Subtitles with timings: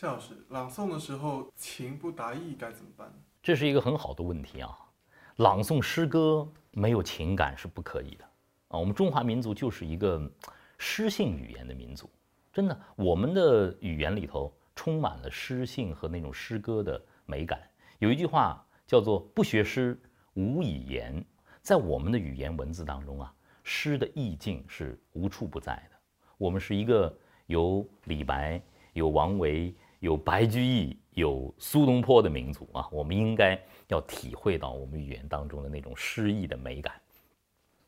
[0.00, 3.12] 谢老师，朗诵的时候情不达意该怎么办？
[3.42, 4.70] 这是一个很好的问题啊！
[5.38, 8.24] 朗诵诗歌没有情感是不可以的
[8.68, 8.78] 啊！
[8.78, 10.30] 我们中华民族就是一个
[10.78, 12.08] 诗性语言的民族，
[12.52, 17.60] 真的，我们的语言里头充满了诗性和那种诗歌的美感。
[17.98, 20.00] 有一句话叫做“不学诗，
[20.34, 21.20] 无以言”。
[21.60, 23.34] 在我们的语言文字当中啊，
[23.64, 25.96] 诗的意境是无处不在的。
[26.36, 27.12] 我们是一个
[27.46, 28.62] 有李白、
[28.92, 36.94] 有王维、有白居易、有苏东坡的民族啊，我们应该要体会到我们语言当中的那种诗意的美感。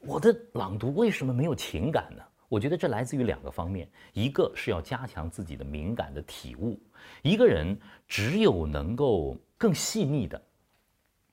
[0.00, 2.22] 我的朗读为什么没有情感呢？
[2.48, 6.78] 我觉得这来自于两个方面，一个是要加强自己的敏感的体悟。
[7.22, 7.76] 一个人
[8.06, 10.40] 只有能够更细腻的。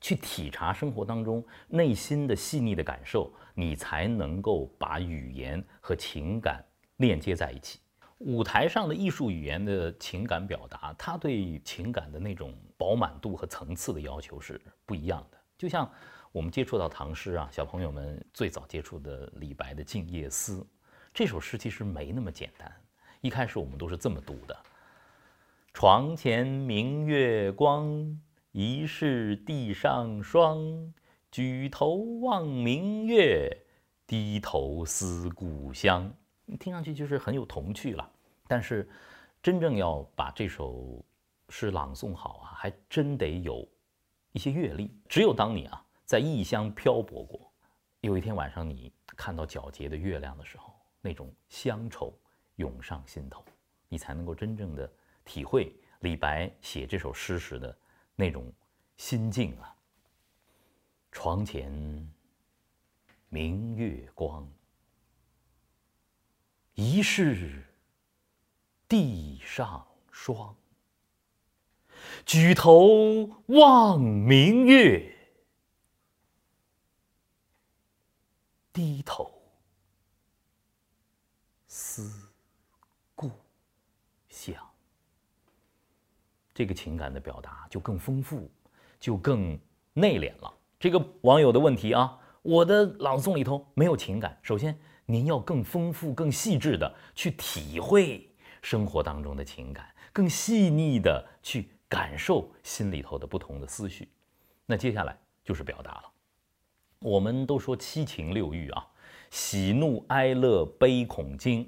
[0.00, 6.64] 去体察生活当中内心的细腻的感受，你才能够把语言和情感
[6.98, 7.80] 链接在一起。
[8.18, 15.38] 舞台上的艺术语言的情感表达，它对情感的那种饱满度和层次的要求是不一样的。
[15.56, 15.90] 就像
[16.32, 20.60] 我们接触到唐诗啊，小朋友们最早接触的李白的《静夜思》，
[21.14, 22.72] 这首诗其实没那么简单。
[23.20, 24.56] 一开始我们都是这么读的
[25.74, 28.20] ：“床前明月光。”
[28.52, 30.92] 疑是地上霜，
[31.30, 33.56] 举头望明月，
[34.06, 36.12] 低头思故乡。
[36.56, 38.10] 听上去就是很有童趣了。
[38.46, 38.88] 但是，
[39.42, 41.04] 真正要把这首
[41.48, 43.68] 诗朗诵好啊，还真得有
[44.32, 44.96] 一些阅历。
[45.08, 47.52] 只有当你啊在异乡漂泊过，
[48.00, 52.12] 有一天晚上你看到皎洁的月亮的时候，那种乡愁
[52.56, 53.44] 涌上心头，
[53.88, 54.90] 你才能够真正的
[55.24, 57.76] 体会李白写这首诗时的。
[58.20, 58.52] 那种
[58.96, 59.76] 心境啊，
[61.12, 61.70] 床前
[63.28, 64.44] 明月光，
[66.80, 67.64] 疑是
[68.86, 70.54] 地上霜。
[72.24, 75.12] 举头望明月，
[78.72, 79.28] 低头
[81.66, 82.30] 思
[83.16, 83.28] 故
[84.28, 84.54] 乡。
[86.54, 88.48] 这个情感的表达就更丰富，
[89.00, 89.58] 就更
[89.94, 90.54] 内敛了。
[90.78, 94.38] 这个网友的问题啊，我的朗诵里头没有情感。
[94.44, 94.78] 首先，
[95.10, 98.28] 您要更丰富、更细致的去体会
[98.60, 104.06] 生活当中的情感，更细腻的去感受心里头的不同的思绪。
[104.66, 106.02] 那接下来就是表达了。
[107.00, 108.86] 我们都说七情六欲啊，
[109.30, 111.66] 喜怒哀乐悲恐惊。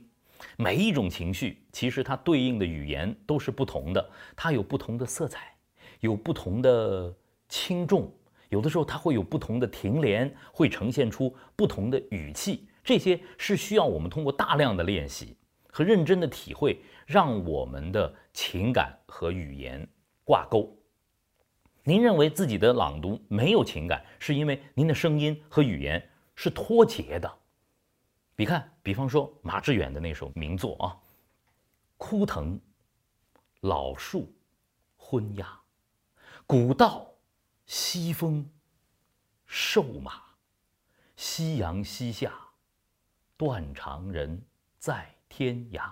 [0.59, 5.55] 每一种情绪，其实它对应的语言都是不同的，它有不同的色彩，
[6.01, 7.15] 有不同的
[7.49, 8.13] 轻重，
[8.51, 12.67] 有的时候它会有不同的停连，会呈现出不同的语气。
[12.83, 15.37] 这些是需要我们通过大量的练习
[15.69, 19.87] 和认真的体会，让我们的情感和语言
[20.25, 20.77] 挂钩。
[21.83, 27.39] 您认为自己的朗读没有情感，是因为您的声音和语言是脱节的。
[28.37, 30.97] 你看，比方说马致远的那首名作啊
[31.97, 32.59] ，“枯藤
[33.61, 34.33] 老树
[34.97, 35.61] 昏鸦，
[36.47, 37.11] 古道
[37.67, 38.49] 西风
[39.47, 40.23] 瘦马，
[41.17, 42.33] 夕阳西下，
[43.41, 44.39] 断肠人
[44.79, 45.91] 在天涯。”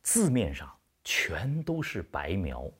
[0.00, 0.74] 字面上
[1.04, 2.72] 全都是白描，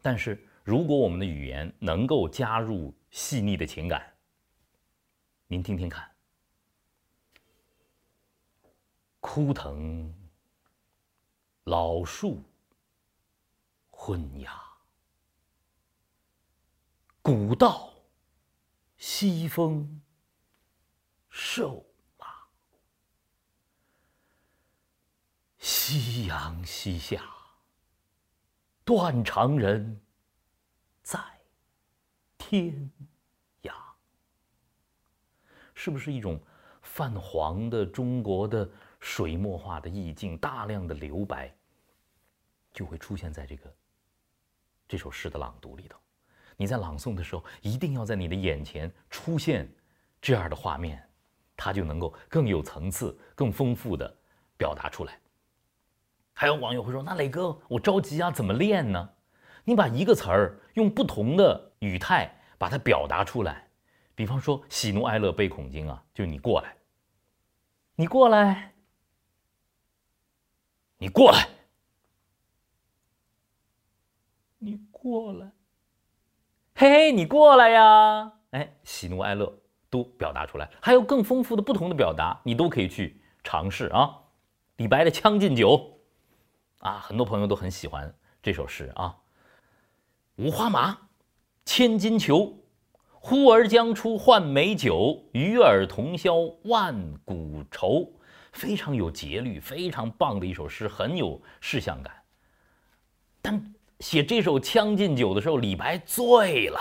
[0.00, 4.10] 但是如果我们的语言能够加入细腻的情感，
[5.48, 6.10] 您听听看。
[9.20, 10.14] 枯藤
[11.64, 12.42] 老树
[13.90, 14.58] 昏鸦，
[17.20, 17.92] 古道
[18.96, 20.00] 西风
[21.28, 21.84] 瘦
[22.16, 22.26] 马，
[25.58, 27.22] 夕夕阳西下，
[28.84, 29.98] 断肠人
[31.02, 31.18] 在
[32.36, 32.90] 天
[33.62, 33.72] 涯。
[35.72, 36.38] 是不是一种
[36.82, 38.68] 泛黄的中国的？
[39.00, 41.54] 水墨画的意境，大量的留白，
[42.72, 43.74] 就会出现在这个
[44.88, 45.96] 这首诗的朗读里头。
[46.56, 49.72] 你在朗诵的时候，一定要在你的眼前出现
[50.20, 51.08] 这样的画面，
[51.56, 54.14] 它就能够更有层次、更丰富的
[54.58, 55.18] 表达出来。
[56.40, 59.10] 还有网友会说：“那磊哥，我着急啊，怎么练呢？”
[59.66, 63.66] 你把一个词儿用不同的语态把它表达出来，
[64.14, 66.76] 比方说喜怒哀乐悲恐惊啊，就你过来，
[67.96, 68.72] 你过来。
[70.98, 71.48] 你过来，
[74.58, 75.50] 你过来，
[76.76, 78.32] 嘿，你过来呀！
[78.50, 79.52] 哎，喜怒哀乐
[79.90, 84.22] 都表达出来，还有更丰富的不同的表达，你都可以去尝试啊。
[84.76, 85.70] 李白的《将进酒》，
[86.78, 88.52] 啊，很多朋友都很喜欢这。
[88.52, 89.16] 首诗啊，
[90.36, 90.96] 五花马，
[91.64, 92.56] 千金裘，
[93.10, 96.34] 呼儿将出换美酒，与尔同销
[96.64, 98.10] 万古愁。
[98.52, 102.12] 非常有节律，非常棒的一首诗，很有视象感。
[103.42, 106.80] 但写这首《将进酒》的时候，李白醉了，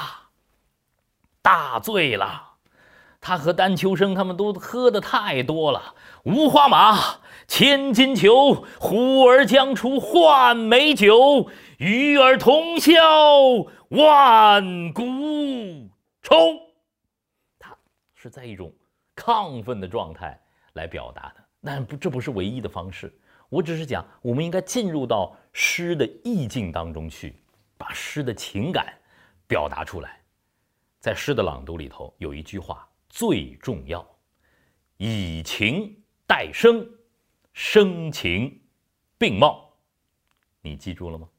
[1.41, 2.46] 大醉了。
[3.27, 5.93] 他和丹秋生他们都喝的太多了。
[6.23, 6.97] 五花马，
[7.45, 12.93] 千金裘，呼儿将出换美酒，与尔同销
[13.89, 15.03] 万古
[16.21, 16.31] 愁。
[17.59, 17.75] 他
[18.15, 18.71] 是在一种
[19.13, 20.39] 亢奋的状态
[20.75, 23.13] 来表达的，但不，这不是唯一的方式。
[23.49, 27.35] 我只是讲，我们应该进入到诗的意境当中去，
[27.77, 28.93] 把诗的情感
[29.49, 30.21] 表达出来。
[31.01, 32.87] 在诗的朗读里头，有一句话。
[33.09, 34.07] 最重要，
[34.97, 36.87] 以情代声，
[37.53, 38.61] 声情
[39.17, 39.73] 并茂，
[40.61, 41.29] 你记住了吗？